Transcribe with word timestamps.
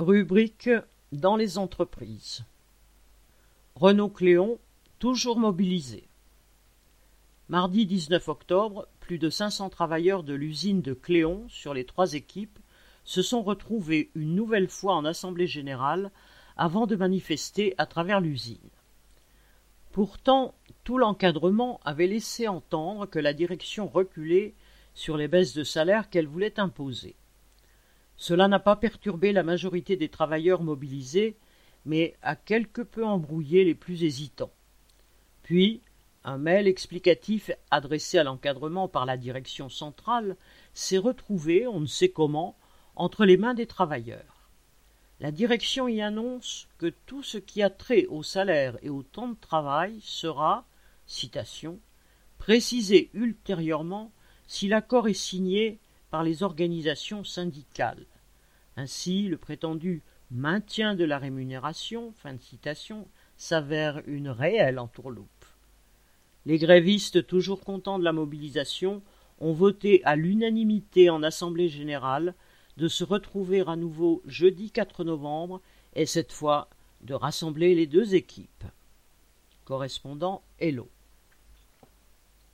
Rubrique 0.00 0.70
dans 1.12 1.36
les 1.36 1.58
entreprises. 1.58 2.46
Renault 3.74 4.08
Cléon, 4.08 4.58
toujours 4.98 5.38
mobilisé. 5.38 6.08
Mardi 7.50 7.84
19 7.84 8.26
octobre, 8.28 8.88
plus 9.00 9.18
de 9.18 9.28
500 9.28 9.68
travailleurs 9.68 10.22
de 10.22 10.32
l'usine 10.32 10.80
de 10.80 10.94
Cléon 10.94 11.44
sur 11.50 11.74
les 11.74 11.84
trois 11.84 12.14
équipes 12.14 12.58
se 13.04 13.20
sont 13.20 13.42
retrouvés 13.42 14.10
une 14.14 14.34
nouvelle 14.34 14.70
fois 14.70 14.94
en 14.94 15.04
assemblée 15.04 15.46
générale 15.46 16.10
avant 16.56 16.86
de 16.86 16.96
manifester 16.96 17.74
à 17.76 17.84
travers 17.84 18.22
l'usine. 18.22 18.70
Pourtant, 19.92 20.54
tout 20.82 20.96
l'encadrement 20.96 21.78
avait 21.84 22.06
laissé 22.06 22.48
entendre 22.48 23.04
que 23.04 23.18
la 23.18 23.34
direction 23.34 23.86
reculait 23.86 24.54
sur 24.94 25.18
les 25.18 25.28
baisses 25.28 25.52
de 25.52 25.62
salaire 25.62 26.08
qu'elle 26.08 26.26
voulait 26.26 26.58
imposer. 26.58 27.16
Cela 28.20 28.48
n'a 28.48 28.58
pas 28.58 28.76
perturbé 28.76 29.32
la 29.32 29.42
majorité 29.42 29.96
des 29.96 30.10
travailleurs 30.10 30.62
mobilisés, 30.62 31.38
mais 31.86 32.14
a 32.20 32.36
quelque 32.36 32.82
peu 32.82 33.02
embrouillé 33.02 33.64
les 33.64 33.74
plus 33.74 34.04
hésitants. 34.04 34.52
Puis, 35.42 35.80
un 36.22 36.36
mail 36.36 36.68
explicatif 36.68 37.50
adressé 37.70 38.18
à 38.18 38.24
l'encadrement 38.24 38.88
par 38.88 39.06
la 39.06 39.16
direction 39.16 39.70
centrale 39.70 40.36
s'est 40.74 40.98
retrouvé, 40.98 41.66
on 41.66 41.80
ne 41.80 41.86
sait 41.86 42.10
comment, 42.10 42.58
entre 42.94 43.24
les 43.24 43.38
mains 43.38 43.54
des 43.54 43.66
travailleurs. 43.66 44.50
La 45.20 45.30
direction 45.30 45.88
y 45.88 46.02
annonce 46.02 46.68
que 46.76 46.92
tout 47.06 47.22
ce 47.22 47.38
qui 47.38 47.62
a 47.62 47.70
trait 47.70 48.04
au 48.04 48.22
salaire 48.22 48.76
et 48.82 48.90
au 48.90 49.02
temps 49.02 49.28
de 49.28 49.40
travail 49.40 49.98
sera, 50.02 50.66
citation, 51.06 51.80
précisé 52.36 53.08
ultérieurement 53.14 54.12
si 54.46 54.68
l'accord 54.68 55.08
est 55.08 55.14
signé 55.14 55.78
par 56.10 56.22
les 56.22 56.42
organisations 56.42 57.24
syndicales. 57.24 58.06
Ainsi, 58.76 59.28
le 59.28 59.36
prétendu 59.36 60.02
maintien 60.30 60.94
de 60.94 61.04
la 61.04 61.18
rémunération 61.18 62.12
fin 62.12 62.34
de 62.34 62.40
citation, 62.40 63.06
s'avère 63.36 64.02
une 64.06 64.28
réelle 64.28 64.78
entourloupe. 64.78 65.44
Les 66.46 66.58
grévistes, 66.58 67.26
toujours 67.26 67.60
contents 67.60 67.98
de 67.98 68.04
la 68.04 68.12
mobilisation, 68.12 69.02
ont 69.40 69.52
voté 69.52 70.02
à 70.04 70.16
l'unanimité 70.16 71.10
en 71.10 71.22
Assemblée 71.22 71.68
générale 71.68 72.34
de 72.76 72.88
se 72.88 73.04
retrouver 73.04 73.62
à 73.66 73.76
nouveau 73.76 74.22
jeudi 74.26 74.70
4 74.70 75.04
novembre 75.04 75.60
et 75.94 76.06
cette 76.06 76.32
fois 76.32 76.68
de 77.02 77.14
rassembler 77.14 77.74
les 77.74 77.86
deux 77.86 78.14
équipes. 78.14 78.64
Correspondant 79.64 80.42
Hello. 80.58 80.88